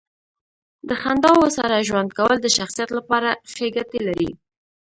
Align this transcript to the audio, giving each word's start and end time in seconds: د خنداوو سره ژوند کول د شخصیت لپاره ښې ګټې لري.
د 0.89 0.91
خنداوو 1.01 1.47
سره 1.57 1.85
ژوند 1.87 2.09
کول 2.17 2.35
د 2.41 2.47
شخصیت 2.57 2.89
لپاره 2.97 3.29
ښې 3.53 3.67
ګټې 3.75 3.99
لري. 4.07 4.31